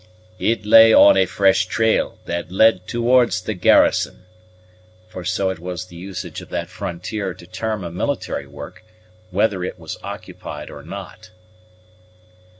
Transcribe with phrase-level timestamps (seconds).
[0.39, 4.25] "It lay on a fresh trail that led towards the garrison,"
[5.07, 8.83] for so it was the usage of that frontier to term a military work,
[9.29, 11.29] whether it was occupied or not.